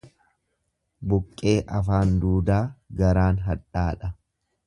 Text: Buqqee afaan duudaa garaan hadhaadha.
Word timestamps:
Buqqee 1.11 1.53
afaan 1.79 2.15
duudaa 2.23 2.59
garaan 3.03 3.41
hadhaadha. 3.51 4.13